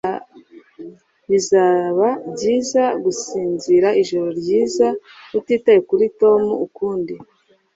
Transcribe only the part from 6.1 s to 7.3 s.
Tom ukundi.